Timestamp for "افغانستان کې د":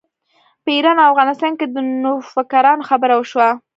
1.13-1.77